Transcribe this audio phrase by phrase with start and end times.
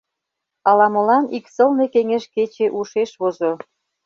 [0.69, 3.51] Ала-молан ик сылне кеҥеж кече ушеш возо.